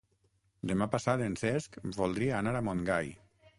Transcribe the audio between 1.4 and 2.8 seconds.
Cesc voldria anar a